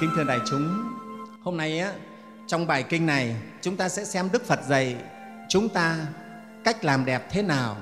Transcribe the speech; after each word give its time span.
Kính 0.00 0.10
thưa 0.16 0.24
đại 0.24 0.38
chúng, 0.50 0.94
hôm 1.42 1.56
nay 1.56 1.78
á, 1.78 1.92
trong 2.46 2.66
bài 2.66 2.82
kinh 2.82 3.06
này 3.06 3.36
chúng 3.60 3.76
ta 3.76 3.88
sẽ 3.88 4.04
xem 4.04 4.28
Đức 4.32 4.44
Phật 4.46 4.60
dạy 4.68 4.96
chúng 5.48 5.68
ta 5.68 6.06
cách 6.64 6.84
làm 6.84 7.04
đẹp 7.04 7.26
thế 7.30 7.42
nào, 7.42 7.76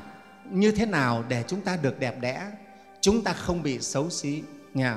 như 0.50 0.72
thế 0.72 0.86
nào 0.86 1.24
để 1.28 1.44
chúng 1.46 1.60
ta 1.60 1.76
được 1.82 2.00
đẹp 2.00 2.20
đẽ, 2.20 2.42
chúng 3.00 3.24
ta 3.24 3.32
không 3.32 3.62
bị 3.62 3.80
xấu 3.80 4.10
xí. 4.10 4.42
Nghe 4.74 4.92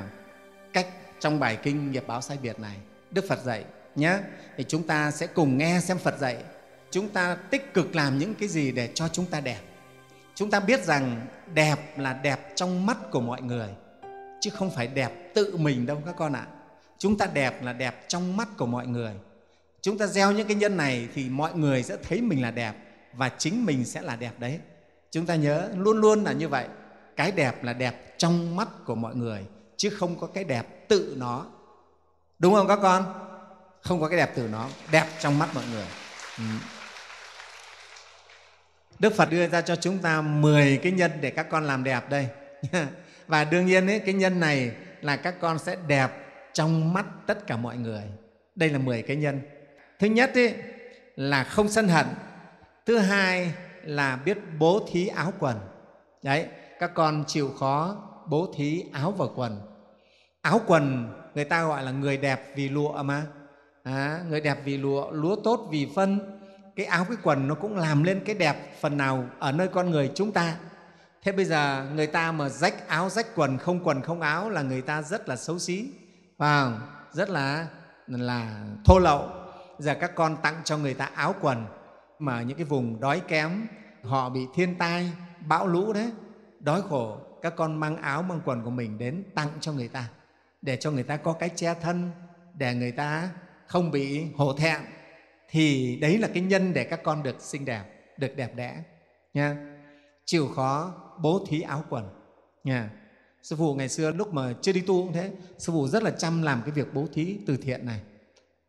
Cách 0.73 0.87
trong 1.19 1.39
bài 1.39 1.57
kinh 1.63 1.91
nghiệp 1.91 2.03
báo 2.07 2.21
sai 2.21 2.37
biệt 2.41 2.59
này, 2.59 2.75
Đức 3.11 3.25
Phật 3.29 3.43
dạy 3.43 3.63
nhé. 3.95 4.17
Thì 4.57 4.65
chúng 4.67 4.87
ta 4.87 5.11
sẽ 5.11 5.27
cùng 5.27 5.57
nghe 5.57 5.79
xem 5.79 5.97
Phật 5.97 6.19
dạy. 6.19 6.37
Chúng 6.91 7.09
ta 7.09 7.35
tích 7.35 7.73
cực 7.73 7.95
làm 7.95 8.17
những 8.17 8.35
cái 8.35 8.49
gì 8.49 8.71
để 8.71 8.89
cho 8.93 9.07
chúng 9.07 9.25
ta 9.25 9.39
đẹp. 9.39 9.61
Chúng 10.35 10.51
ta 10.51 10.59
biết 10.59 10.85
rằng 10.85 11.27
đẹp 11.53 11.97
là 11.97 12.13
đẹp 12.13 12.51
trong 12.55 12.85
mắt 12.85 12.97
của 13.11 13.21
mọi 13.21 13.41
người, 13.41 13.69
chứ 14.41 14.49
không 14.49 14.71
phải 14.71 14.87
đẹp 14.87 15.31
tự 15.33 15.57
mình 15.57 15.85
đâu 15.85 16.01
các 16.05 16.15
con 16.17 16.33
ạ. 16.33 16.47
À 16.53 16.58
chúng 16.99 17.17
ta 17.17 17.25
đẹp 17.33 17.63
là 17.63 17.73
đẹp 17.73 18.05
trong 18.07 18.37
mắt 18.37 18.47
của 18.57 18.65
mọi 18.65 18.87
người. 18.87 19.13
Chúng 19.81 19.97
ta 19.97 20.07
gieo 20.07 20.31
những 20.31 20.47
cái 20.47 20.55
nhân 20.55 20.77
này 20.77 21.07
thì 21.15 21.29
mọi 21.29 21.53
người 21.53 21.83
sẽ 21.83 21.97
thấy 22.09 22.21
mình 22.21 22.41
là 22.41 22.51
đẹp 22.51 22.73
và 23.13 23.29
chính 23.29 23.65
mình 23.65 23.85
sẽ 23.85 24.01
là 24.01 24.15
đẹp 24.15 24.31
đấy. 24.39 24.59
Chúng 25.11 25.25
ta 25.25 25.35
nhớ 25.35 25.69
luôn 25.75 26.01
luôn 26.01 26.23
là 26.23 26.31
như 26.31 26.47
vậy. 26.47 26.65
Cái 27.15 27.31
đẹp 27.31 27.63
là 27.63 27.73
đẹp 27.73 28.15
trong 28.17 28.55
mắt 28.55 28.67
của 28.85 28.95
mọi 28.95 29.15
người 29.15 29.45
chứ 29.77 29.89
không 29.89 30.19
có 30.19 30.27
cái 30.27 30.43
đẹp 30.43 30.87
tự 30.87 31.15
nó. 31.17 31.45
Đúng 32.39 32.53
không 32.53 32.67
các 32.67 32.79
con? 32.81 33.05
Không 33.81 34.01
có 34.01 34.09
cái 34.09 34.17
đẹp 34.17 34.35
tự 34.35 34.47
nó 34.47 34.69
đẹp 34.91 35.05
trong 35.19 35.39
mắt 35.39 35.49
mọi 35.55 35.63
người. 35.71 35.85
Ừ. 36.37 36.43
đức 38.99 39.13
phật 39.15 39.29
đưa 39.31 39.47
ra 39.47 39.61
cho 39.61 39.75
chúng 39.75 39.97
ta 39.97 40.21
10 40.21 40.79
cái 40.83 40.91
nhân 40.91 41.11
để 41.21 41.29
các 41.29 41.47
con 41.49 41.67
làm 41.67 41.83
đẹp 41.83 42.09
đây. 42.09 42.27
Và 43.27 43.43
đương 43.43 43.65
nhiên 43.65 43.87
ấy, 43.87 43.99
cái 43.99 44.13
nhân 44.13 44.39
này 44.39 44.71
là 45.01 45.15
các 45.15 45.35
con 45.41 45.59
sẽ 45.59 45.75
đẹp 45.87 46.28
trong 46.53 46.93
mắt 46.93 47.05
tất 47.27 47.47
cả 47.47 47.57
mọi 47.57 47.77
người. 47.77 48.03
Đây 48.55 48.69
là 48.69 48.77
10 48.77 49.01
cái 49.01 49.15
nhân. 49.15 49.41
Thứ 49.99 50.07
nhất 50.07 50.31
ý, 50.33 50.49
là 51.15 51.43
không 51.43 51.69
sân 51.69 51.87
hận. 51.87 52.05
Thứ 52.85 52.97
hai 52.97 53.53
là 53.83 54.15
biết 54.15 54.37
bố 54.59 54.87
thí 54.91 55.07
áo 55.07 55.33
quần. 55.39 55.57
Đấy 56.23 56.45
các 56.79 56.91
con 56.93 57.23
chịu 57.27 57.51
khó 57.59 57.97
bố 58.29 58.53
thí 58.55 58.83
áo 58.93 59.11
và 59.11 59.25
quần. 59.35 59.61
Áo 60.41 60.61
quần 60.67 61.13
người 61.35 61.45
ta 61.45 61.63
gọi 61.63 61.83
là 61.83 61.91
người 61.91 62.17
đẹp 62.17 62.53
vì 62.55 62.69
lụa 62.69 63.03
mà. 63.03 63.23
À, 63.83 64.19
người 64.29 64.41
đẹp 64.41 64.57
vì 64.65 64.77
lụa 64.77 65.11
lúa 65.11 65.35
tốt 65.35 65.67
vì 65.71 65.87
phân. 65.95 66.39
Cái 66.75 66.85
áo 66.85 67.05
cái 67.09 67.17
quần 67.23 67.47
nó 67.47 67.55
cũng 67.55 67.77
làm 67.77 68.03
lên 68.03 68.21
cái 68.25 68.35
đẹp 68.35 68.55
phần 68.79 68.97
nào 68.97 69.25
ở 69.39 69.51
nơi 69.51 69.67
con 69.67 69.89
người 69.89 70.11
chúng 70.15 70.31
ta. 70.31 70.55
Thế 71.23 71.31
bây 71.31 71.45
giờ 71.45 71.85
người 71.95 72.07
ta 72.07 72.31
mà 72.31 72.49
rách 72.49 72.87
áo 72.87 73.09
rách 73.09 73.27
quần 73.35 73.57
không 73.57 73.83
quần 73.83 74.01
không 74.01 74.21
áo 74.21 74.49
là 74.49 74.61
người 74.61 74.81
ta 74.81 75.01
rất 75.01 75.29
là 75.29 75.35
xấu 75.35 75.59
xí 75.59 75.91
và 76.39 76.79
rất 77.11 77.29
là 77.29 77.67
là 78.07 78.65
thô 78.85 78.99
lậu. 78.99 79.29
Giờ 79.79 79.95
các 80.01 80.15
con 80.15 80.37
tặng 80.43 80.61
cho 80.63 80.77
người 80.77 80.93
ta 80.93 81.09
áo 81.15 81.35
quần 81.41 81.65
mà 82.19 82.41
những 82.41 82.57
cái 82.57 82.65
vùng 82.65 82.99
đói 82.99 83.21
kém, 83.27 83.67
họ 84.03 84.29
bị 84.29 84.47
thiên 84.53 84.75
tai, 84.77 85.11
bão 85.47 85.67
lũ 85.67 85.93
đấy. 85.93 86.11
Đói 86.59 86.81
khổ, 86.89 87.17
các 87.41 87.53
con 87.55 87.79
mang 87.79 87.97
áo, 87.97 88.21
mang 88.21 88.41
quần 88.45 88.63
của 88.63 88.69
mình 88.69 88.97
đến 88.97 89.23
tặng 89.35 89.49
cho 89.59 89.73
người 89.73 89.87
ta, 89.87 90.09
để 90.61 90.77
cho 90.77 90.91
người 90.91 91.03
ta 91.03 91.17
có 91.17 91.33
cái 91.33 91.49
che 91.55 91.73
thân, 91.73 92.11
để 92.53 92.73
người 92.73 92.91
ta 92.91 93.29
không 93.67 93.91
bị 93.91 94.25
hổ 94.37 94.53
thẹn. 94.53 94.81
Thì 95.49 95.95
đấy 96.01 96.17
là 96.17 96.27
cái 96.33 96.43
nhân 96.43 96.73
để 96.73 96.83
các 96.83 96.99
con 97.03 97.23
được 97.23 97.41
xinh 97.41 97.65
đẹp, 97.65 97.83
được 98.17 98.35
đẹp 98.35 98.55
đẽ, 98.55 98.83
nha. 99.33 99.57
Chịu 100.25 100.47
khó 100.55 100.93
bố 101.21 101.45
thí 101.47 101.61
áo 101.61 101.83
quần, 101.89 102.09
nha 102.63 102.89
sư 103.43 103.55
phụ 103.55 103.75
ngày 103.75 103.89
xưa 103.89 104.11
lúc 104.11 104.33
mà 104.33 104.53
chưa 104.61 104.71
đi 104.71 104.81
tu 104.81 105.03
cũng 105.03 105.13
thế. 105.13 105.31
Sư 105.57 105.73
phụ 105.73 105.87
rất 105.87 106.03
là 106.03 106.11
chăm 106.11 106.41
làm 106.41 106.61
cái 106.61 106.71
việc 106.71 106.93
bố 106.93 107.07
thí 107.13 107.37
từ 107.47 107.57
thiện 107.57 107.85
này. 107.85 108.01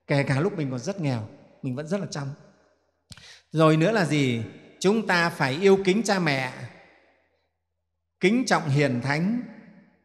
Kể 0.07 0.23
cả 0.23 0.41
lúc 0.41 0.57
mình 0.57 0.71
còn 0.71 0.79
rất 0.79 1.01
nghèo, 1.01 1.29
mình 1.63 1.77
vẫn 1.77 1.89
rất 1.89 2.01
là 2.01 2.07
chăm. 2.11 2.29
Rồi 3.53 3.77
nữa 3.77 3.93
là 3.93 4.05
gì? 4.05 4.43
Chúng 4.81 5.07
ta 5.07 5.31
phải 5.31 5.53
yêu 5.53 5.79
kính 5.85 6.03
cha 6.03 6.19
mẹ, 6.19 6.53
kính 8.21 8.45
trọng 8.47 8.69
hiền 8.69 9.01
thánh 9.01 9.43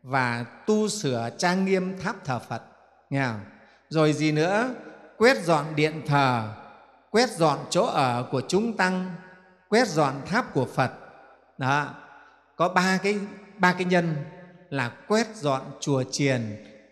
và 0.01 0.45
tu 0.67 0.89
sửa 0.89 1.29
trang 1.37 1.65
nghiêm 1.65 1.99
tháp 1.99 2.25
thờ 2.25 2.39
phật. 2.39 2.63
Nghe 3.09 3.25
không? 3.25 3.39
rồi 3.89 4.13
gì 4.13 4.31
nữa? 4.31 4.75
Quét 5.17 5.43
dọn 5.43 5.65
điện 5.75 6.01
thờ, 6.05 6.53
quét 7.09 7.29
dọn 7.29 7.59
chỗ 7.69 7.85
ở 7.85 8.27
của 8.31 8.41
chúng 8.47 8.77
tăng, 8.77 9.15
quét 9.69 9.87
dọn 9.87 10.21
tháp 10.25 10.53
của 10.53 10.65
phật. 10.65 10.91
Đó. 11.57 11.93
Có 12.55 12.69
ba 12.69 12.99
cái 13.03 13.19
ba 13.57 13.73
cái 13.73 13.85
nhân 13.85 14.15
là 14.75 14.89
quét 15.07 15.27
dọn 15.35 15.61
chùa 15.79 16.03
chiền, 16.11 16.41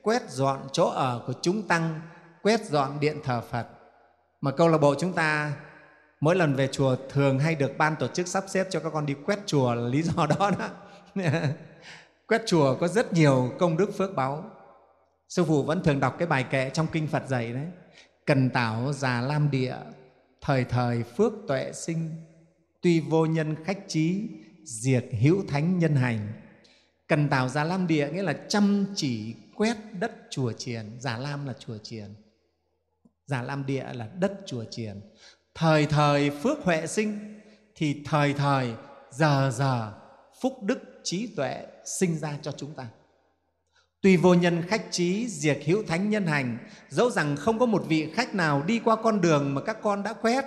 quét 0.02 0.30
dọn 0.30 0.60
chỗ 0.72 0.90
ở 0.90 1.24
của 1.28 1.34
chúng 1.42 1.68
tăng, 1.68 2.02
quét 2.42 2.66
dọn 2.66 3.00
điện 3.00 3.18
thờ 3.24 3.42
phật. 3.50 3.68
Mà 4.42 4.52
câu 4.52 4.68
lạc 4.68 4.78
bộ 4.78 4.96
chúng 5.00 5.14
ta 5.14 5.54
mỗi 6.20 6.36
lần 6.36 6.56
về 6.56 6.68
chùa 6.68 6.96
thường 7.10 7.40
hay 7.40 7.56
được 7.56 7.78
ban 7.78 7.96
tổ 8.00 8.08
chức 8.08 8.28
sắp 8.28 8.44
xếp 8.48 8.68
cho 8.70 8.80
các 8.80 8.90
con 8.94 9.06
đi 9.06 9.16
quét 9.26 9.40
chùa 9.46 9.74
là 9.74 9.88
lý 9.88 10.02
do 10.02 10.26
đó 10.26 10.52
đó. 10.60 10.70
Quét 12.28 12.42
chùa 12.46 12.76
có 12.76 12.88
rất 12.88 13.14
nhiều 13.14 13.52
công 13.60 13.78
đức 13.78 13.98
phước 13.98 14.16
báu. 14.16 14.44
Sư 15.30 15.46
phụ 15.48 15.64
vẫn 15.64 15.84
thường 15.84 16.00
đọc 16.00 16.16
cái 16.20 16.28
bài 16.28 16.46
kệ 16.50 16.70
trong 16.74 16.88
kinh 16.92 17.08
phật 17.08 17.28
dạy 17.28 17.54
đấy. 17.54 17.68
Cần 18.26 18.50
tảo 18.50 18.94
già 18.94 19.22
lam 19.22 19.52
địa, 19.52 19.76
thời 20.42 20.64
thời 20.64 21.04
phước 21.04 21.34
tuệ 21.48 21.72
sinh, 21.74 22.10
tuy 22.82 23.00
vô 23.00 23.26
nhân 23.26 23.56
khách 23.66 23.80
trí, 23.88 24.30
diệt 24.64 25.06
hữu 25.22 25.44
thánh 25.48 25.80
nhân 25.80 25.96
hành 25.96 26.28
cần 27.08 27.30
tảo 27.30 27.50
già 27.50 27.64
lam 27.64 27.88
địa 27.88 28.10
nghĩa 28.12 28.24
là 28.24 28.34
chăm 28.48 28.86
chỉ 28.96 29.36
quét 29.56 29.78
đất 30.00 30.12
chùa 30.30 30.52
chiền. 30.52 30.86
Già 31.00 31.18
lam 31.18 31.48
là 31.48 31.54
chùa 31.60 31.78
chiền. 31.84 32.16
Già 33.26 33.42
lam 33.42 33.66
địa 33.66 33.86
là 33.94 34.10
đất 34.20 34.34
chùa 34.46 34.64
chiền. 34.72 35.02
Thời 35.56 35.86
thời 35.86 36.30
phước 36.30 36.64
huệ 36.64 36.88
sinh 36.88 37.40
thì 37.76 38.04
thời 38.06 38.34
thời 38.34 38.74
giờ 39.12 39.52
giờ 39.54 39.94
phúc 40.42 40.64
đức 40.64 40.80
trí 41.04 41.28
tuệ 41.36 41.66
sinh 41.86 42.18
ra 42.18 42.38
cho 42.42 42.52
chúng 42.52 42.74
ta. 42.74 42.88
Tùy 44.02 44.18
vô 44.18 44.34
nhân 44.34 44.62
khách 44.68 44.86
trí, 44.92 45.28
diệt 45.28 45.60
hữu 45.66 45.84
thánh 45.84 46.10
nhân 46.10 46.26
hành, 46.26 46.58
dẫu 46.90 47.10
rằng 47.10 47.36
không 47.36 47.60
có 47.60 47.66
một 47.66 47.84
vị 47.88 48.12
khách 48.14 48.36
nào 48.36 48.64
đi 48.68 48.80
qua 48.80 48.96
con 48.96 49.22
đường 49.22 49.54
mà 49.54 49.62
các 49.62 49.78
con 49.82 50.04
đã 50.04 50.14
quét 50.14 50.46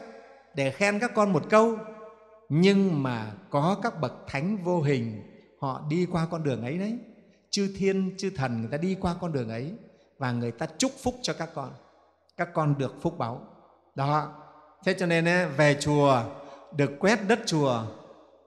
để 0.54 0.70
khen 0.70 0.98
các 0.98 1.10
con 1.14 1.32
một 1.32 1.44
câu, 1.50 1.78
nhưng 2.48 3.02
mà 3.02 3.32
có 3.50 3.80
các 3.82 4.00
bậc 4.00 4.12
thánh 4.26 4.56
vô 4.64 4.82
hình 4.82 5.22
họ 5.58 5.82
đi 5.88 6.06
qua 6.12 6.26
con 6.30 6.44
đường 6.44 6.62
ấy 6.62 6.78
đấy. 6.78 6.98
Chư 7.50 7.74
thiên, 7.76 8.14
chư 8.18 8.30
thần 8.30 8.60
người 8.60 8.70
ta 8.70 8.76
đi 8.76 8.96
qua 9.00 9.14
con 9.20 9.32
đường 9.32 9.48
ấy 9.48 9.72
và 10.18 10.32
người 10.32 10.50
ta 10.50 10.66
chúc 10.78 10.92
phúc 11.02 11.14
cho 11.22 11.32
các 11.32 11.50
con. 11.54 11.70
Các 12.36 12.48
con 12.54 12.78
được 12.78 12.94
phúc 13.02 13.18
báu 13.18 13.46
đó. 13.94 14.32
Thế 14.84 14.94
cho 14.98 15.06
nên 15.06 15.24
về 15.56 15.76
chùa, 15.80 16.22
được 16.76 16.90
quét 16.98 17.18
đất 17.28 17.40
chùa 17.46 17.82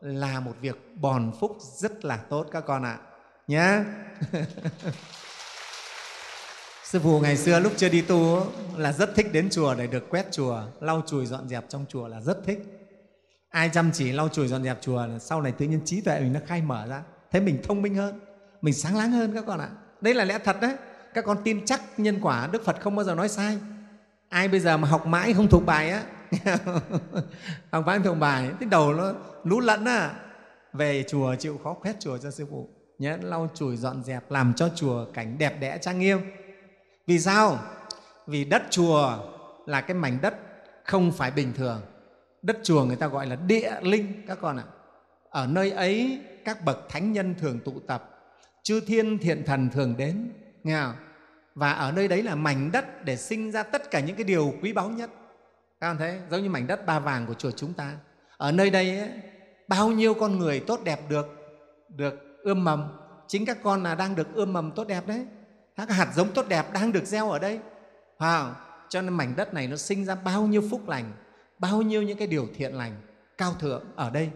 là 0.02 0.40
một 0.40 0.54
việc 0.62 0.96
bòn 0.96 1.32
phúc 1.40 1.58
rất 1.62 2.06
là 2.06 2.18
tốt 2.18 2.48
các 2.52 2.64
con 2.66 2.84
ạ. 2.84 3.00
Nhé 3.48 3.84
sư 6.84 7.00
phụ 7.04 7.20
ngày 7.20 7.38
xưa 7.38 7.60
lúc 7.60 7.74
chưa 7.78 7.90
đi 7.90 8.02
tu 8.02 8.46
là 8.78 8.92
rất 8.92 9.16
thích 9.16 9.28
đến 9.34 9.50
chùa 9.52 9.76
để 9.76 9.88
được 9.88 10.10
quét 10.10 10.26
chùa, 10.32 10.62
lau 10.80 11.02
chùi 11.08 11.26
dọn 11.26 11.50
dẹp 11.50 11.70
trong 11.70 11.86
chùa 11.90 12.08
là 12.08 12.22
rất 12.22 12.38
thích 12.46 12.79
ai 13.50 13.70
chăm 13.74 13.92
chỉ 13.94 14.12
lau 14.12 14.30
chùi 14.30 14.48
dọn 14.48 14.64
dẹp 14.64 14.82
chùa, 14.82 15.08
sau 15.20 15.42
này 15.42 15.52
tự 15.52 15.66
nhiên 15.66 15.82
trí 15.86 16.02
tuệ 16.02 16.20
mình 16.20 16.34
nó 16.34 16.40
khai 16.48 16.62
mở 16.62 16.88
ra, 16.88 17.04
thấy 17.32 17.42
mình 17.42 17.62
thông 17.64 17.82
minh 17.82 17.96
hơn, 17.96 18.20
mình 18.62 18.74
sáng 18.74 18.98
láng 18.98 19.12
hơn 19.12 19.34
các 19.34 19.44
con 19.48 19.60
ạ. 19.60 19.70
Đây 20.02 20.14
là 20.14 20.26
lẽ 20.26 20.40
thật 20.40 20.58
đấy. 20.62 20.76
Các 21.14 21.26
con 21.26 21.38
tin 21.44 21.66
chắc 21.66 21.82
nhân 21.98 22.20
quả 22.22 22.50
đức 22.52 22.66
phật 22.66 22.82
không 22.82 22.96
bao 22.96 23.06
giờ 23.06 23.16
nói 23.16 23.30
sai. 23.30 23.58
Ai 24.30 24.48
bây 24.48 24.60
giờ 24.60 24.78
mà 24.78 24.88
học 24.88 25.08
mãi 25.08 25.34
không 25.34 25.48
thuộc 25.48 25.66
bài 25.66 25.90
á? 25.90 26.04
Học 27.72 27.86
mãi 27.86 27.98
không 27.98 28.04
thuộc 28.04 28.18
bài, 28.18 28.52
cái 28.60 28.70
đầu 28.70 28.94
nó 28.94 29.14
lú 29.44 29.60
lẫn 29.60 29.86
á. 29.86 30.12
Về 30.74 31.04
chùa 31.10 31.36
chịu 31.36 31.60
khó 31.64 31.74
khoét 31.74 32.00
chùa 32.00 32.18
cho 32.18 32.32
sư 32.32 32.48
phụ 32.52 32.70
nhé 33.00 33.18
lau 33.22 33.50
chùi 33.54 33.78
dọn 33.78 34.04
dẹp, 34.04 34.32
làm 34.32 34.54
cho 34.54 34.70
chùa 34.76 35.06
cảnh 35.14 35.38
đẹp 35.38 35.60
đẽ 35.60 35.78
trang 35.82 36.00
nghiêm. 36.00 36.20
Vì 37.08 37.20
sao? 37.20 37.60
Vì 38.28 38.46
đất 38.46 38.64
chùa 38.70 39.18
là 39.66 39.82
cái 39.82 39.96
mảnh 39.96 40.18
đất 40.22 40.36
không 40.84 41.12
phải 41.12 41.32
bình 41.32 41.54
thường 41.54 41.82
đất 42.42 42.60
chùa 42.64 42.84
người 42.84 42.96
ta 42.96 43.08
gọi 43.08 43.28
là 43.28 43.36
địa 43.36 43.72
linh 43.82 44.24
các 44.28 44.38
con 44.42 44.58
ạ. 44.58 44.64
Ở 45.30 45.48
nơi 45.48 45.72
ấy 45.72 46.22
các 46.46 46.66
bậc 46.66 46.90
thánh 46.90 47.12
nhân 47.12 47.36
thường 47.40 47.60
tụ 47.66 47.80
tập 47.88 48.10
chư 48.64 48.80
thiên 48.80 49.18
thiện 49.18 49.44
thần 49.46 49.70
thường 49.70 49.96
đến 49.98 50.32
nghe 50.64 50.82
không? 50.82 50.96
và 51.56 51.72
ở 51.72 51.92
nơi 51.92 52.08
đấy 52.08 52.24
là 52.24 52.36
mảnh 52.36 52.72
đất 52.72 53.06
để 53.06 53.18
sinh 53.18 53.52
ra 53.52 53.64
tất 53.64 53.92
cả 53.92 54.00
những 54.00 54.16
cái 54.16 54.24
điều 54.24 54.54
quý 54.62 54.74
báu 54.74 54.90
nhất. 54.90 55.10
Các 55.80 55.88
con 55.88 55.98
thấy 55.98 56.20
giống 56.32 56.44
như 56.44 56.50
mảnh 56.50 56.68
đất 56.68 56.86
ba 56.86 57.00
vàng 57.00 57.26
của 57.28 57.34
chùa 57.34 57.52
chúng 57.52 57.74
ta. 57.74 57.98
Ở 58.38 58.52
nơi 58.52 58.70
đây 58.70 59.00
ấy, 59.00 59.10
bao 59.68 59.90
nhiêu 59.90 60.14
con 60.14 60.40
người 60.40 60.60
tốt 60.60 60.80
đẹp 60.84 61.00
được 61.10 61.28
được 61.90 62.40
ươm 62.44 62.64
mầm. 62.64 62.88
Chính 63.28 63.46
các 63.46 63.58
con 63.64 63.84
là 63.84 63.96
đang 63.96 64.16
được 64.16 64.28
ươm 64.34 64.54
mầm 64.54 64.72
tốt 64.72 64.88
đẹp 64.88 65.08
đấy. 65.08 65.26
Các 65.76 65.90
hạt 65.90 66.12
giống 66.16 66.34
tốt 66.34 66.46
đẹp 66.48 66.74
đang 66.74 66.92
được 66.92 67.06
gieo 67.06 67.30
ở 67.30 67.40
đây. 67.40 67.60
Wow. 68.18 68.52
cho 68.90 69.02
nên 69.02 69.14
mảnh 69.14 69.34
đất 69.36 69.54
này 69.54 69.68
nó 69.68 69.76
sinh 69.76 70.06
ra 70.06 70.16
bao 70.16 70.48
nhiêu 70.48 70.64
phúc 70.72 70.90
lành 70.90 71.12
bao 71.60 71.82
nhiêu 71.82 72.02
những 72.02 72.18
cái 72.18 72.28
điều 72.28 72.48
thiện 72.56 72.74
lành, 72.74 73.02
cao 73.38 73.54
thượng 73.60 73.84
ở 73.96 74.10
đây. 74.10 74.30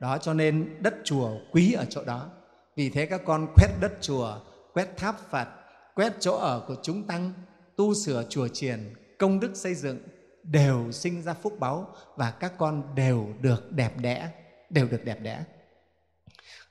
Đó, 0.00 0.18
cho 0.18 0.34
nên 0.34 0.76
đất 0.80 0.94
chùa 1.04 1.30
quý 1.52 1.72
ở 1.72 1.84
chỗ 1.90 2.04
đó. 2.04 2.30
Vì 2.76 2.90
thế 2.90 3.06
các 3.06 3.20
con 3.24 3.46
quét 3.56 3.68
đất 3.80 3.92
chùa, 4.00 4.40
quét 4.72 4.96
tháp 4.96 5.30
phật, 5.30 5.48
quét 5.94 6.12
chỗ 6.20 6.36
ở 6.36 6.64
của 6.68 6.76
chúng 6.82 7.02
tăng, 7.02 7.32
tu 7.76 7.94
sửa 7.94 8.24
chùa 8.28 8.48
chiền, 8.48 8.94
công 9.18 9.40
đức 9.40 9.50
xây 9.54 9.74
dựng 9.74 9.98
đều 10.42 10.92
sinh 10.92 11.22
ra 11.22 11.34
phúc 11.34 11.56
báu 11.60 11.94
và 12.16 12.30
các 12.30 12.52
con 12.58 12.94
đều 12.94 13.28
được 13.40 13.72
đẹp 13.72 13.92
đẽ, 14.00 14.28
đều 14.70 14.88
được 14.88 15.04
đẹp 15.04 15.20
đẽ. 15.22 15.44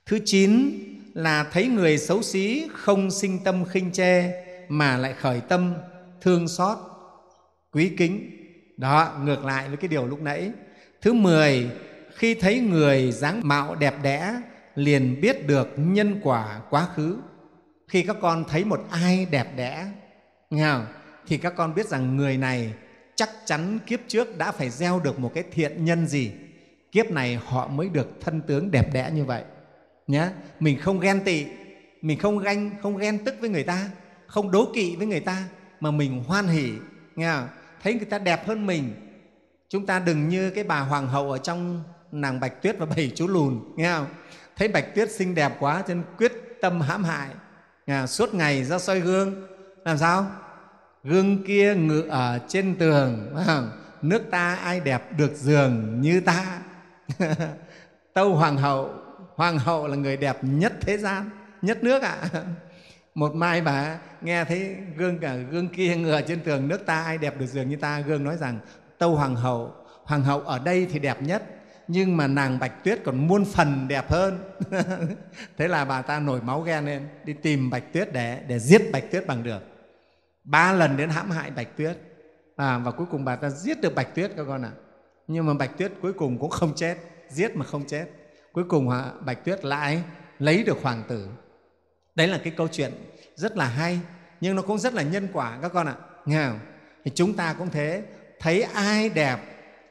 Thứ 0.05 0.19
chín 0.25 0.79
là 1.13 1.49
thấy 1.51 1.67
người 1.67 1.97
xấu 1.97 2.21
xí 2.21 2.67
không 2.73 3.11
sinh 3.11 3.43
tâm 3.43 3.65
khinh 3.65 3.91
chê 3.91 4.31
mà 4.69 4.97
lại 4.97 5.13
khởi 5.13 5.41
tâm 5.41 5.75
thương 6.21 6.47
xót, 6.47 6.77
quý 7.71 7.91
kính 7.97 8.31
đó, 8.77 9.17
ngược 9.23 9.45
lại 9.45 9.67
với 9.67 9.77
cái 9.77 9.87
điều 9.87 10.07
lúc 10.07 10.21
nãy 10.21 10.51
thứ 11.01 11.13
mười, 11.13 11.69
khi 12.15 12.33
thấy 12.33 12.59
người 12.59 13.11
dáng 13.11 13.41
mạo 13.43 13.75
đẹp 13.75 13.95
đẽ, 14.03 14.41
liền 14.75 15.21
biết 15.21 15.47
được 15.47 15.67
nhân 15.77 16.19
quả 16.23 16.61
quá 16.69 16.87
khứ 16.95 17.17
khi 17.87 18.01
các 18.01 18.17
con 18.21 18.43
thấy 18.49 18.63
một 18.63 18.81
ai 18.91 19.27
đẹp 19.31 19.47
đẽ, 19.55 19.85
nghe 20.49 20.71
không? 20.71 20.85
thì 21.27 21.37
các 21.37 21.53
con 21.55 21.75
biết 21.75 21.87
rằng 21.87 22.17
người 22.17 22.37
này 22.37 22.73
chắc 23.15 23.29
chắn 23.45 23.79
kiếp 23.85 23.99
trước 24.07 24.37
đã 24.37 24.51
phải 24.51 24.69
gieo 24.69 24.99
được 24.99 25.19
một 25.19 25.31
cái 25.33 25.43
thiện 25.51 25.85
nhân 25.85 26.07
gì 26.07 26.31
kiếp 26.91 27.11
này 27.11 27.39
họ 27.45 27.67
mới 27.67 27.89
được 27.89 28.07
thân 28.21 28.41
tướng 28.41 28.71
đẹp 28.71 28.93
đẽ 28.93 29.11
như 29.13 29.25
vậy 29.25 29.43
nhé 30.07 30.29
mình 30.59 30.79
không 30.79 30.99
ghen 30.99 31.21
tị, 31.25 31.45
mình 32.01 32.19
không 32.19 32.39
ganh, 32.39 32.71
không 32.81 32.97
ghen 32.97 33.25
tức 33.25 33.35
với 33.39 33.49
người 33.49 33.63
ta, 33.63 33.89
không 34.27 34.51
đố 34.51 34.71
kỵ 34.75 34.95
với 34.95 35.07
người 35.07 35.19
ta, 35.19 35.43
mà 35.79 35.91
mình 35.91 36.23
hoan 36.27 36.47
hỉ 36.47 36.71
nghe 37.15 37.31
không? 37.31 37.47
Thấy 37.85 37.93
người 37.93 38.05
ta 38.05 38.17
đẹp 38.17 38.47
hơn 38.47 38.65
mình. 38.65 38.93
Chúng 39.69 39.85
ta 39.85 39.99
đừng 39.99 40.29
như 40.29 40.49
cái 40.49 40.63
bà 40.63 40.79
hoàng 40.79 41.07
hậu 41.07 41.31
ở 41.31 41.37
trong 41.37 41.83
nàng 42.11 42.39
bạch 42.39 42.61
tuyết 42.61 42.77
và 42.77 42.85
bảy 42.85 43.11
chú 43.15 43.27
lùn, 43.27 43.59
nghe 43.75 43.91
không? 43.91 44.07
Thấy 44.55 44.67
bạch 44.67 44.95
tuyết 44.95 45.11
xinh 45.11 45.35
đẹp 45.35 45.51
quá 45.59 45.83
cho 45.87 45.93
nên 45.93 46.03
quyết 46.17 46.31
tâm 46.61 46.81
hãm 46.81 47.03
hại. 47.03 47.29
Nghe 47.87 48.05
suốt 48.07 48.33
ngày 48.33 48.63
ra 48.63 48.79
soi 48.79 48.99
gương. 48.99 49.47
Làm 49.83 49.97
sao? 49.97 50.27
Gương 51.03 51.43
kia 51.43 51.75
ngự 51.75 52.01
ở 52.01 52.39
trên 52.47 52.75
tường 52.75 53.35
nước 54.01 54.21
ta 54.31 54.55
ai 54.55 54.79
đẹp 54.79 55.17
được 55.17 55.31
giường 55.35 56.01
như 56.01 56.21
ta? 56.21 56.59
Tâu 58.13 58.35
hoàng 58.35 58.57
hậu 58.57 58.93
hoàng 59.35 59.59
hậu 59.59 59.87
là 59.87 59.95
người 59.95 60.17
đẹp 60.17 60.37
nhất 60.41 60.73
thế 60.81 60.97
gian, 60.97 61.29
nhất 61.61 61.83
nước 61.83 62.03
ạ. 62.03 62.17
à 62.33 62.43
một 63.15 63.35
mai 63.35 63.61
bà 63.61 63.99
nghe 64.21 64.45
thấy 64.45 64.75
gương 64.97 65.19
cả 65.19 65.35
gương 65.35 65.69
kia 65.69 65.95
ngựa 65.95 66.21
trên 66.21 66.39
tường 66.43 66.67
nước 66.67 66.85
ta 66.85 67.03
ai 67.03 67.17
đẹp 67.17 67.39
được 67.39 67.45
giường 67.45 67.69
như 67.69 67.75
ta? 67.75 67.99
Gương 67.99 68.23
nói 68.23 68.37
rằng 68.37 68.59
tâu 68.97 69.15
hoàng 69.15 69.35
hậu 69.35 69.73
hoàng 70.03 70.23
hậu 70.23 70.39
ở 70.39 70.59
đây 70.59 70.87
thì 70.91 70.99
đẹp 70.99 71.21
nhất 71.21 71.43
nhưng 71.87 72.17
mà 72.17 72.27
nàng 72.27 72.59
bạch 72.59 72.83
tuyết 72.83 73.01
còn 73.05 73.27
muôn 73.27 73.45
phần 73.45 73.87
đẹp 73.87 74.09
hơn. 74.09 74.39
Thế 75.57 75.67
là 75.67 75.85
bà 75.85 76.01
ta 76.01 76.19
nổi 76.19 76.41
máu 76.41 76.61
ghen 76.61 76.85
lên 76.85 77.07
đi 77.25 77.33
tìm 77.33 77.69
bạch 77.69 77.93
tuyết 77.93 78.13
để 78.13 78.43
để 78.47 78.59
giết 78.59 78.81
bạch 78.91 79.11
tuyết 79.11 79.27
bằng 79.27 79.43
được. 79.43 79.61
Ba 80.43 80.73
lần 80.73 80.97
đến 80.97 81.09
hãm 81.09 81.31
hại 81.31 81.51
bạch 81.51 81.77
tuyết. 81.77 81.97
À, 82.55 82.77
và 82.77 82.91
cuối 82.91 83.07
cùng 83.11 83.25
bà 83.25 83.35
ta 83.35 83.49
giết 83.49 83.81
được 83.81 83.95
bạch 83.95 84.15
tuyết 84.15 84.31
các 84.37 84.43
con 84.47 84.65
ạ. 84.65 84.71
À. 84.75 84.77
nhưng 85.27 85.45
mà 85.45 85.53
bạch 85.53 85.77
tuyết 85.77 85.91
cuối 86.01 86.13
cùng 86.13 86.39
cũng 86.39 86.49
không 86.49 86.75
chết 86.75 86.97
giết 87.29 87.55
mà 87.55 87.65
không 87.65 87.87
chết. 87.87 88.05
Cuối 88.53 88.63
cùng 88.69 88.89
bạch 89.25 89.45
tuyết 89.45 89.65
lại 89.65 90.03
lấy 90.39 90.63
được 90.63 90.77
hoàng 90.81 91.03
tử 91.07 91.27
đấy 92.15 92.27
là 92.27 92.37
cái 92.43 92.53
câu 92.57 92.67
chuyện 92.67 92.91
rất 93.35 93.57
là 93.57 93.65
hay 93.65 93.99
nhưng 94.41 94.55
nó 94.55 94.61
cũng 94.61 94.77
rất 94.77 94.93
là 94.93 95.01
nhân 95.01 95.27
quả 95.33 95.59
các 95.61 95.71
con 95.73 95.87
ạ. 95.87 95.95
Nghe 96.25 96.47
không? 96.47 96.59
thì 97.05 97.11
chúng 97.15 97.33
ta 97.33 97.53
cũng 97.53 97.69
thế. 97.69 98.03
Thấy 98.39 98.61
ai 98.61 99.09
đẹp 99.09 99.37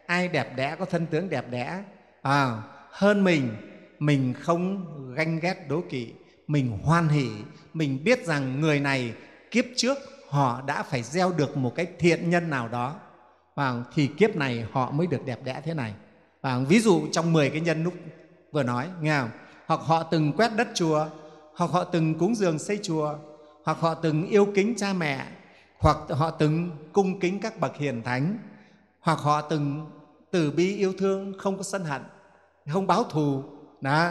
ai 0.06 0.28
đẹp 0.28 0.56
đẽ 0.56 0.76
có 0.78 0.84
thân 0.84 1.06
tướng 1.06 1.30
đẹp 1.30 1.50
đẽ. 1.50 1.82
À, 2.22 2.62
hơn 2.90 3.24
mình 3.24 3.56
mình 3.98 4.34
không 4.40 4.86
ganh 5.14 5.38
ghét 5.40 5.68
đố 5.68 5.82
kỵ 5.90 6.12
mình 6.46 6.78
hoan 6.82 7.08
hỷ 7.08 7.28
mình 7.74 8.04
biết 8.04 8.26
rằng 8.26 8.60
người 8.60 8.80
này 8.80 9.14
kiếp 9.50 9.64
trước 9.76 9.98
họ 10.28 10.62
đã 10.66 10.82
phải 10.82 11.02
gieo 11.02 11.32
được 11.32 11.56
một 11.56 11.74
cái 11.74 11.86
thiện 11.98 12.30
nhân 12.30 12.50
nào 12.50 12.68
đó. 12.68 13.00
Và 13.54 13.74
thì 13.94 14.06
kiếp 14.06 14.36
này 14.36 14.66
họ 14.72 14.90
mới 14.90 15.06
được 15.06 15.26
đẹp 15.26 15.38
đẽ 15.44 15.60
thế 15.64 15.74
này. 15.74 15.94
Và 16.40 16.58
ví 16.68 16.80
dụ 16.80 17.06
trong 17.12 17.32
10 17.32 17.50
cái 17.50 17.60
nhân 17.60 17.84
lúc 17.84 17.94
vừa 18.52 18.62
nói 18.62 18.88
nghe 19.00 19.18
không? 19.20 19.30
hoặc 19.66 19.80
họ 19.80 20.02
từng 20.02 20.32
quét 20.32 20.50
đất 20.56 20.68
chùa 20.74 21.06
hoặc 21.56 21.70
họ 21.70 21.84
từng 21.84 22.18
cúng 22.18 22.34
dường 22.34 22.58
xây 22.58 22.78
chùa, 22.82 23.14
hoặc 23.64 23.78
họ 23.80 23.94
từng 23.94 24.26
yêu 24.26 24.48
kính 24.54 24.74
cha 24.76 24.92
mẹ, 24.92 25.26
hoặc 25.78 25.96
họ 26.10 26.30
từng 26.30 26.70
cung 26.92 27.20
kính 27.20 27.40
các 27.40 27.60
bậc 27.60 27.76
hiền 27.76 28.02
thánh, 28.02 28.38
hoặc 29.00 29.18
họ 29.18 29.40
từng 29.40 29.86
từ 30.30 30.50
bi 30.50 30.76
yêu 30.76 30.92
thương 30.98 31.32
không 31.38 31.56
có 31.56 31.62
sân 31.62 31.84
hận, 31.84 32.02
không 32.72 32.86
báo 32.86 33.04
thù, 33.04 33.42
đó. 33.80 34.10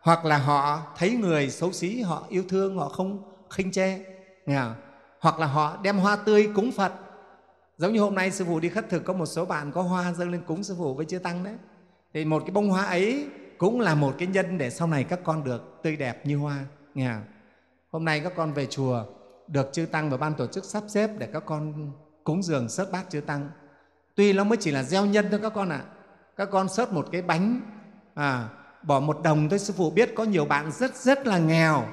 Hoặc 0.00 0.24
là 0.24 0.38
họ 0.38 0.80
thấy 0.96 1.10
người 1.10 1.50
xấu 1.50 1.72
xí, 1.72 2.00
họ 2.00 2.26
yêu 2.28 2.44
thương, 2.48 2.76
họ 2.78 2.88
không 2.88 3.22
khinh 3.50 3.72
chê, 3.72 3.98
nghe 4.46 4.58
không? 4.58 4.74
hoặc 5.20 5.38
là 5.38 5.46
họ 5.46 5.76
đem 5.82 5.98
hoa 5.98 6.16
tươi 6.16 6.50
cúng 6.54 6.72
phật. 6.72 6.92
Giống 7.78 7.92
như 7.92 8.00
hôm 8.00 8.14
nay 8.14 8.30
sư 8.30 8.44
phụ 8.44 8.60
đi 8.60 8.68
khất 8.68 8.88
thực, 8.88 9.04
có 9.04 9.12
một 9.12 9.26
số 9.26 9.44
bạn 9.44 9.72
có 9.72 9.82
hoa 9.82 10.12
dâng 10.12 10.30
lên 10.30 10.42
cúng 10.46 10.62
sư 10.62 10.74
phụ 10.78 10.94
với 10.94 11.06
chư 11.06 11.18
tăng 11.18 11.44
đấy. 11.44 11.54
Thì 12.14 12.24
một 12.24 12.42
cái 12.46 12.50
bông 12.50 12.68
hoa 12.70 12.84
ấy 12.84 13.26
cũng 13.58 13.80
là 13.80 13.94
một 13.94 14.14
cái 14.18 14.28
nhân 14.28 14.58
để 14.58 14.70
sau 14.70 14.88
này 14.88 15.04
các 15.04 15.20
con 15.24 15.44
được 15.44 15.80
tươi 15.82 15.96
đẹp 15.96 16.26
như 16.26 16.36
hoa 16.36 16.64
nghe 16.94 17.12
không? 17.12 17.24
hôm 17.90 18.04
nay 18.04 18.20
các 18.20 18.32
con 18.36 18.52
về 18.52 18.66
chùa 18.66 19.04
được 19.48 19.70
chư 19.72 19.86
tăng 19.86 20.10
và 20.10 20.16
ban 20.16 20.34
tổ 20.34 20.46
chức 20.46 20.64
sắp 20.64 20.82
xếp 20.88 21.10
để 21.18 21.28
các 21.32 21.42
con 21.46 21.92
cúng 22.24 22.42
dường 22.42 22.68
sớt 22.68 22.92
bát 22.92 23.04
chư 23.10 23.20
tăng. 23.20 23.50
Tuy 24.14 24.32
nó 24.32 24.44
mới 24.44 24.58
chỉ 24.60 24.70
là 24.70 24.82
gieo 24.82 25.06
nhân 25.06 25.26
thôi 25.30 25.40
các 25.42 25.52
con 25.54 25.68
ạ. 25.68 25.76
À. 25.76 25.88
các 26.36 26.48
con 26.52 26.68
sớt 26.68 26.92
một 26.92 27.08
cái 27.12 27.22
bánh 27.22 27.60
à, 28.14 28.48
bỏ 28.82 29.00
một 29.00 29.22
đồng 29.22 29.48
thôi 29.48 29.58
sư 29.58 29.74
phụ 29.76 29.90
biết 29.90 30.10
có 30.14 30.24
nhiều 30.24 30.44
bạn 30.44 30.72
rất 30.72 30.96
rất 30.96 31.26
là 31.26 31.38
nghèo. 31.38 31.84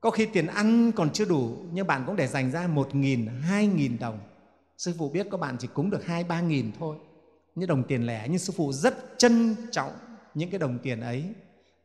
Có 0.00 0.10
khi 0.10 0.26
tiền 0.26 0.46
ăn 0.46 0.92
còn 0.92 1.10
chưa 1.10 1.24
đủ 1.24 1.56
nhưng 1.72 1.86
bạn 1.86 2.02
cũng 2.06 2.16
để 2.16 2.26
dành 2.26 2.50
ra 2.50 2.66
một 2.66 2.94
nghìn 2.94 3.26
hai 3.26 3.66
nghìn 3.66 3.98
đồng. 3.98 4.18
Sư 4.78 4.94
phụ 4.98 5.08
biết 5.08 5.26
có 5.30 5.38
bạn 5.38 5.56
chỉ 5.58 5.68
cúng 5.74 5.90
được 5.90 6.06
hai 6.06 6.24
ba 6.24 6.40
nghìn 6.40 6.72
thôi. 6.78 6.96
Như 7.54 7.66
đồng 7.66 7.84
tiền 7.84 8.06
lẻ 8.06 8.26
nhưng 8.28 8.38
sư 8.38 8.52
phụ 8.56 8.72
rất 8.72 9.18
trân 9.18 9.56
trọng 9.70 9.92
những 10.36 10.50
cái 10.50 10.58
đồng 10.58 10.78
tiền 10.78 11.00
ấy 11.00 11.24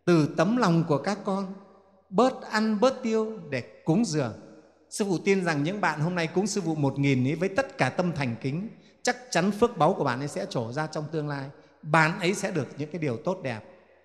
từ 0.06 0.34
tấm 0.38 0.58
lòng 0.58 0.84
của 0.88 0.98
các 0.98 1.18
con, 1.26 1.54
bớt 2.10 2.42
ăn, 2.42 2.80
bớt 2.80 3.04
tiêu 3.04 3.40
để 3.50 3.62
cúng 3.86 4.06
dường. 4.06 4.34
Sư 4.90 5.06
phụ 5.06 5.18
tin 5.26 5.46
rằng 5.46 5.64
những 5.64 5.82
bạn 5.82 6.00
hôm 6.00 6.16
nay 6.16 6.28
cúng 6.28 6.48
sư 6.48 6.62
phụ 6.62 6.76
một 6.76 7.00
nghìn 7.00 7.28
ấy 7.28 7.36
với 7.36 7.50
tất 7.50 7.78
cả 7.78 7.90
tâm 7.90 8.12
thành 8.16 8.36
kính, 8.42 8.70
chắc 9.02 9.18
chắn 9.30 9.52
phước 9.52 9.78
báu 9.78 9.94
của 9.94 10.04
bạn 10.04 10.20
ấy 10.20 10.28
sẽ 10.28 10.46
trổ 10.50 10.72
ra 10.72 10.88
trong 10.88 11.06
tương 11.12 11.30
lai. 11.30 11.50
Bạn 11.82 12.20
ấy 12.20 12.34
sẽ 12.34 12.52
được 12.52 12.68
những 12.78 12.92
cái 12.92 13.02
điều 13.02 13.18
tốt 13.18 13.40
đẹp, 13.44 13.62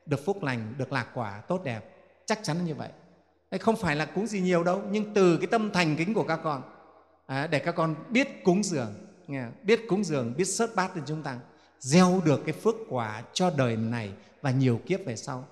được 0.06 0.24
phúc 0.24 0.42
lành, 0.42 0.74
được 0.78 0.92
lạc 0.92 1.06
quả 1.14 1.42
tốt 1.48 1.64
đẹp. 1.64 1.80
Chắc 2.26 2.38
chắn 2.42 2.64
như 2.64 2.74
vậy. 2.74 2.88
Không 3.60 3.76
phải 3.76 3.96
là 3.96 4.04
cúng 4.04 4.26
gì 4.26 4.40
nhiều 4.40 4.64
đâu, 4.64 4.82
nhưng 4.90 5.14
từ 5.14 5.36
cái 5.36 5.46
tâm 5.46 5.70
thành 5.70 5.96
kính 5.96 6.14
của 6.14 6.24
các 6.24 6.40
con 6.42 6.62
à, 7.26 7.46
để 7.46 7.58
các 7.58 7.72
con 7.72 7.94
biết 8.10 8.44
cúng 8.44 8.62
dường 8.62 8.94
biết 9.62 9.80
cúng 9.88 10.04
dường, 10.04 10.34
biết 10.36 10.44
sớt 10.44 10.74
bát 10.74 10.96
lên 10.96 11.04
chúng 11.06 11.22
ta 11.22 11.38
gieo 11.78 12.22
được 12.24 12.40
cái 12.46 12.52
phước 12.52 12.74
quả 12.88 13.22
cho 13.32 13.50
đời 13.56 13.76
này 13.76 14.12
và 14.42 14.50
nhiều 14.50 14.80
kiếp 14.86 15.00
về 15.06 15.16
sau. 15.16 15.44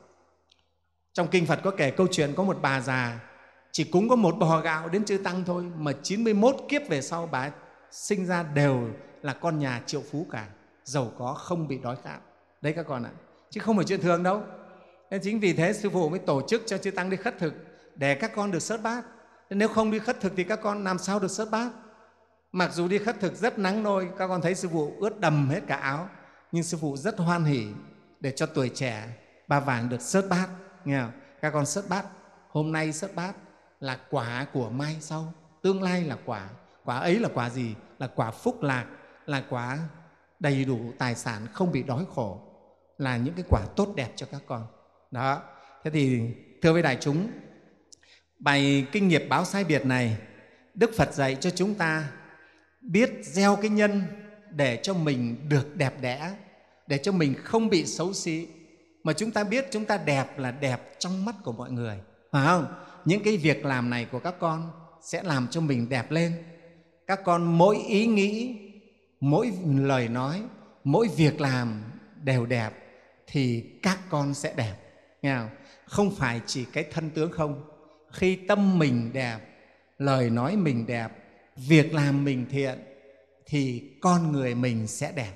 Trong 1.12 1.28
kinh 1.30 1.46
Phật 1.46 1.60
có 1.64 1.70
kể 1.70 1.90
câu 1.90 2.06
chuyện 2.10 2.34
có 2.36 2.42
một 2.42 2.58
bà 2.62 2.80
già, 2.80 3.20
chỉ 3.72 3.84
cúng 3.84 4.08
có 4.08 4.16
một 4.16 4.34
bò 4.38 4.60
gạo 4.60 4.88
đến 4.88 5.04
chư 5.04 5.18
tăng 5.18 5.44
thôi, 5.44 5.64
mà 5.76 5.92
91 6.02 6.56
kiếp 6.68 6.88
về 6.88 7.02
sau 7.02 7.28
bà 7.32 7.50
sinh 7.90 8.26
ra 8.26 8.42
đều 8.42 8.88
là 9.22 9.32
con 9.32 9.58
nhà 9.58 9.82
triệu 9.86 10.02
phú 10.10 10.26
cả, 10.30 10.48
giàu 10.84 11.12
có 11.18 11.34
không 11.34 11.68
bị 11.68 11.78
đói 11.78 11.96
khát. 12.04 12.18
Đấy 12.60 12.72
các 12.76 12.86
con 12.88 13.02
ạ, 13.02 13.10
chứ 13.50 13.60
không 13.60 13.76
phải 13.76 13.84
chuyện 13.84 14.00
thường 14.00 14.22
đâu. 14.22 14.42
Nên 15.10 15.20
chính 15.22 15.40
vì 15.40 15.52
thế 15.52 15.72
sư 15.72 15.90
phụ 15.90 16.08
mới 16.08 16.18
tổ 16.18 16.42
chức 16.48 16.62
cho 16.66 16.78
chư 16.78 16.90
tăng 16.90 17.10
đi 17.10 17.16
khất 17.16 17.38
thực, 17.38 17.54
để 17.94 18.14
các 18.14 18.32
con 18.34 18.50
được 18.50 18.58
sớt 18.58 18.82
bát. 18.82 19.04
Nếu 19.50 19.68
không 19.68 19.90
đi 19.90 19.98
khất 19.98 20.20
thực 20.20 20.32
thì 20.36 20.44
các 20.44 20.60
con 20.62 20.84
làm 20.84 20.98
sao 20.98 21.18
được 21.20 21.30
sớt 21.30 21.50
bát? 21.50 21.70
Mặc 22.54 22.72
dù 22.72 22.88
đi 22.88 22.98
khất 22.98 23.20
thực 23.20 23.34
rất 23.34 23.58
nắng 23.58 23.82
nôi, 23.82 24.08
các 24.18 24.28
con 24.28 24.40
thấy 24.40 24.54
sư 24.54 24.68
phụ 24.72 24.96
ướt 25.00 25.20
đầm 25.20 25.48
hết 25.48 25.60
cả 25.66 25.76
áo, 25.76 26.08
nhưng 26.52 26.62
sư 26.62 26.78
phụ 26.80 26.96
rất 26.96 27.18
hoan 27.18 27.44
hỉ 27.44 27.66
để 28.20 28.32
cho 28.36 28.46
tuổi 28.46 28.68
trẻ 28.74 29.08
ba 29.48 29.60
vàng 29.60 29.88
được 29.88 30.00
sớt 30.00 30.28
bát, 30.28 30.48
nghe 30.84 31.00
không? 31.00 31.10
các 31.40 31.50
con 31.50 31.66
sớt 31.66 31.88
bát, 31.88 32.04
hôm 32.48 32.72
nay 32.72 32.92
sớt 32.92 33.14
bát 33.14 33.32
là 33.80 33.98
quả 34.10 34.46
của 34.52 34.70
mai 34.70 34.96
sau, 35.00 35.32
tương 35.62 35.82
lai 35.82 36.04
là 36.04 36.16
quả 36.24 36.48
quả 36.84 36.96
ấy 36.96 37.18
là 37.18 37.28
quả 37.34 37.50
gì 37.50 37.74
là 37.98 38.06
quả 38.06 38.30
phúc 38.30 38.62
lạc, 38.62 38.86
là 39.26 39.44
quả 39.50 39.78
đầy 40.40 40.64
đủ 40.64 40.92
tài 40.98 41.14
sản 41.14 41.46
không 41.52 41.72
bị 41.72 41.82
đói 41.82 42.04
khổ, 42.14 42.40
là 42.98 43.16
những 43.16 43.34
cái 43.34 43.44
quả 43.48 43.60
tốt 43.76 43.92
đẹp 43.96 44.12
cho 44.16 44.26
các 44.32 44.42
con 44.46 44.66
đó, 45.10 45.42
thế 45.84 45.90
thì, 45.90 46.20
thưa 46.62 46.72
với 46.72 46.82
đại 46.82 46.98
chúng, 47.00 47.28
bài 48.38 48.86
kinh 48.92 49.08
nghiệp 49.08 49.26
báo 49.28 49.44
sai 49.44 49.64
biệt 49.64 49.86
này, 49.86 50.16
đức 50.74 50.90
phật 50.96 51.14
dạy 51.14 51.36
cho 51.40 51.50
chúng 51.50 51.74
ta 51.74 52.08
biết 52.84 53.10
gieo 53.22 53.56
cái 53.56 53.70
nhân 53.70 54.02
để 54.50 54.80
cho 54.82 54.94
mình 54.94 55.48
được 55.48 55.76
đẹp 55.76 56.00
đẽ, 56.00 56.32
để 56.86 56.98
cho 56.98 57.12
mình 57.12 57.34
không 57.44 57.68
bị 57.68 57.86
xấu 57.86 58.12
xí. 58.12 58.46
Mà 59.04 59.12
chúng 59.12 59.30
ta 59.30 59.44
biết 59.44 59.66
chúng 59.70 59.84
ta 59.84 59.96
đẹp 59.96 60.38
là 60.38 60.50
đẹp 60.50 60.80
trong 60.98 61.24
mắt 61.24 61.34
của 61.44 61.52
mọi 61.52 61.70
người, 61.70 61.98
phải 62.32 62.46
không? 62.46 62.66
Những 63.04 63.22
cái 63.22 63.36
việc 63.36 63.64
làm 63.64 63.90
này 63.90 64.06
của 64.12 64.18
các 64.18 64.34
con 64.38 64.70
sẽ 65.02 65.22
làm 65.22 65.48
cho 65.50 65.60
mình 65.60 65.88
đẹp 65.88 66.10
lên. 66.10 66.32
Các 67.06 67.20
con 67.24 67.58
mỗi 67.58 67.76
ý 67.76 68.06
nghĩ, 68.06 68.56
mỗi 69.20 69.52
lời 69.66 70.08
nói, 70.08 70.42
mỗi 70.84 71.08
việc 71.16 71.40
làm 71.40 71.82
đều 72.22 72.46
đẹp 72.46 72.70
thì 73.26 73.64
các 73.82 73.98
con 74.10 74.34
sẽ 74.34 74.54
đẹp, 74.56 74.74
nghe 75.22 75.36
không? 75.36 75.48
không 75.86 76.10
phải 76.10 76.40
chỉ 76.46 76.64
cái 76.64 76.84
thân 76.92 77.10
tướng 77.10 77.32
không. 77.32 77.64
Khi 78.12 78.36
tâm 78.36 78.78
mình 78.78 79.10
đẹp, 79.12 79.38
lời 79.98 80.30
nói 80.30 80.56
mình 80.56 80.86
đẹp 80.86 81.23
việc 81.56 81.94
làm 81.94 82.24
mình 82.24 82.46
thiện 82.50 82.78
thì 83.46 83.92
con 84.02 84.32
người 84.32 84.54
mình 84.54 84.86
sẽ 84.86 85.12
đẹp. 85.12 85.32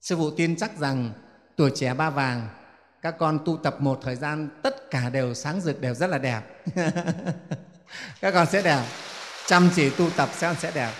Sư 0.00 0.16
phụ 0.16 0.30
tin 0.30 0.56
chắc 0.56 0.78
rằng 0.78 1.12
tuổi 1.56 1.70
trẻ 1.74 1.94
ba 1.94 2.10
vàng, 2.10 2.48
các 3.02 3.14
con 3.18 3.38
tu 3.44 3.56
tập 3.56 3.76
một 3.80 4.00
thời 4.02 4.16
gian, 4.16 4.48
tất 4.62 4.90
cả 4.90 5.10
đều 5.10 5.34
sáng 5.34 5.60
rực, 5.60 5.80
đều 5.80 5.94
rất 5.94 6.10
là 6.10 6.18
đẹp. 6.18 6.42
Các 8.20 8.34
con 8.34 8.46
sẽ 8.46 8.62
đẹp. 8.62 8.84
Chăm 9.46 9.70
chỉ 9.74 9.90
tu 9.90 10.10
tập 10.16 10.28
sẽ 10.32 10.54
sẽ 10.54 10.72
đẹp. 10.74 10.92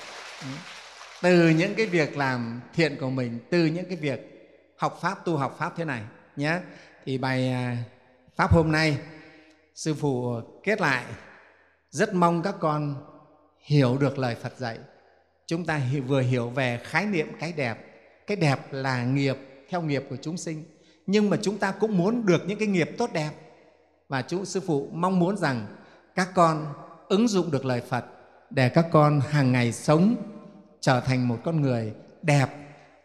Từ 1.22 1.48
những 1.48 1.74
cái 1.74 1.86
việc 1.86 2.16
làm 2.16 2.60
thiện 2.74 2.96
của 3.00 3.10
mình, 3.10 3.38
từ 3.50 3.66
những 3.66 3.84
cái 3.88 3.96
việc 3.96 4.20
học 4.76 4.98
pháp, 5.02 5.24
tu 5.24 5.36
học 5.36 5.56
pháp 5.58 5.72
thế 5.76 5.84
này 5.84 6.02
nhé. 6.36 6.60
Thì 7.04 7.18
bài 7.18 7.52
à, 7.52 7.76
pháp 8.36 8.52
hôm 8.52 8.72
nay, 8.72 8.98
sư 9.74 9.94
phụ 9.94 10.40
kết 10.62 10.80
lại, 10.80 11.04
rất 11.90 12.14
mong 12.14 12.42
các 12.42 12.54
con 12.60 13.06
hiểu 13.60 13.98
được 13.98 14.18
lời 14.18 14.34
phật 14.34 14.58
dạy. 14.58 14.78
Chúng 15.46 15.64
ta 15.64 15.80
vừa 16.06 16.20
hiểu 16.20 16.50
về 16.50 16.80
khái 16.84 17.06
niệm 17.06 17.28
cái 17.40 17.52
đẹp. 17.52 17.78
Cái 18.26 18.36
đẹp 18.36 18.72
là 18.72 19.04
nghiệp, 19.04 19.36
theo 19.68 19.82
nghiệp 19.82 20.04
của 20.10 20.16
chúng 20.22 20.36
sinh. 20.36 20.64
Nhưng 21.06 21.30
mà 21.30 21.36
chúng 21.42 21.58
ta 21.58 21.72
cũng 21.72 21.98
muốn 21.98 22.26
được 22.26 22.42
những 22.46 22.58
cái 22.58 22.68
nghiệp 22.68 22.90
tốt 22.98 23.10
đẹp. 23.12 23.30
Và 24.08 24.22
chú, 24.22 24.44
sư 24.44 24.60
phụ 24.66 24.88
mong 24.92 25.18
muốn 25.18 25.36
rằng 25.36 25.66
các 26.14 26.28
con 26.34 26.66
ứng 27.08 27.28
dụng 27.28 27.50
được 27.50 27.64
lời 27.64 27.80
phật 27.80 28.04
để 28.50 28.68
các 28.68 28.86
con 28.92 29.20
hàng 29.20 29.52
ngày 29.52 29.72
sống, 29.72 30.16
trở 30.80 31.00
thành 31.00 31.28
một 31.28 31.38
con 31.44 31.60
người 31.60 31.92
đẹp 32.22 32.46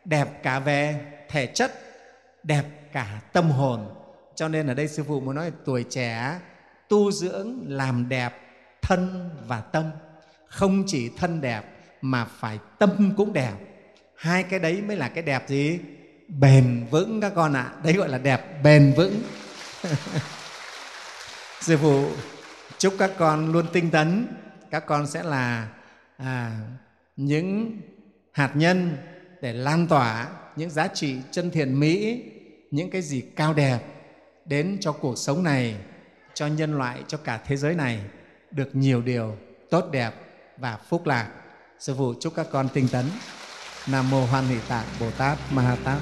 đẹp 0.06 0.44
cả 0.44 0.60
về 0.60 1.06
thể 1.30 1.48
chất, 1.48 1.72
đẹp 2.44 2.64
cả 2.92 3.22
tâm 3.34 3.52
hồn. 3.52 3.86
Cho 4.36 4.48
nên 4.48 4.68
ở 4.68 4.74
đây 4.74 4.88
sư 4.88 5.04
phụ 5.08 5.20
muốn 5.20 5.36
nói 5.36 5.52
tuổi 5.66 5.86
trẻ 5.90 6.40
tu 6.90 7.12
dưỡng, 7.12 7.64
làm 7.68 8.10
đẹp 8.10 8.34
thân 8.82 9.30
và 9.48 9.62
tâm 9.62 9.92
không 10.48 10.84
chỉ 10.88 11.10
thân 11.18 11.42
đẹp 11.42 11.62
mà 12.02 12.26
phải 12.26 12.60
tâm 12.80 13.14
cũng 13.18 13.34
đẹp. 13.34 13.54
Hai 14.16 14.44
cái 14.44 14.60
đấy 14.60 14.82
mới 14.82 14.98
là 14.98 15.10
cái 15.10 15.24
đẹp 15.24 15.44
gì? 15.48 15.80
Bền 16.28 16.88
vững 16.92 17.22
các 17.22 17.32
con 17.36 17.54
ạ. 17.54 17.62
À. 17.62 17.76
đấy 17.84 17.94
gọi 17.94 18.10
là 18.10 18.18
đẹp 18.18 18.64
bền 18.64 18.94
vững. 18.98 19.22
Sư 21.62 21.78
phụ 21.78 22.08
chúc 22.78 22.94
các 23.00 23.12
con 23.18 23.52
luôn 23.52 23.66
tinh 23.74 23.92
tấn. 23.92 24.28
Các 24.72 24.86
con 24.86 25.08
sẽ 25.08 25.24
là 25.24 25.68
à, 26.18 26.60
những 27.16 27.80
hạt 28.32 28.52
nhân 28.56 28.98
để 29.42 29.54
lan 29.54 29.88
tỏa 29.88 30.28
những 30.56 30.70
giá 30.70 30.88
trị 30.88 31.18
chân 31.32 31.52
thiện 31.52 31.80
mỹ 31.80 32.24
những 32.72 32.90
cái 32.90 33.02
gì 33.02 33.22
cao 33.36 33.54
đẹp 33.54 33.80
đến 34.46 34.78
cho 34.80 34.92
cuộc 34.92 35.18
sống 35.18 35.44
này 35.44 35.76
cho 36.34 36.48
nhân 36.48 36.78
loại 36.78 37.04
cho 37.08 37.18
cả 37.18 37.42
thế 37.46 37.58
giới 37.58 37.76
này 37.76 38.00
được 38.52 38.76
nhiều 38.76 39.02
điều 39.02 39.38
tốt 39.70 39.90
đẹp 39.92 40.12
và 40.58 40.78
phúc 40.78 41.08
lạc. 41.08 41.30
Sư 41.80 41.96
phụ 41.98 42.14
chúc 42.20 42.34
các 42.36 42.48
con 42.52 42.70
tinh 42.74 42.88
tấn. 42.92 43.06
Nam 43.88 44.10
mô 44.10 44.26
hoan 44.26 44.48
hỷ 44.48 44.58
tạng 44.68 44.86
bồ 45.00 45.12
tát 45.12 45.38
ma 45.52 45.62
ha 45.62 45.78
tát. 45.84 45.98